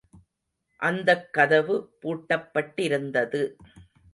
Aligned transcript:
அந்தக் 0.79 1.33
கதவு 1.33 1.75
பூட்டப்பட்டிருந்தது. 2.01 3.43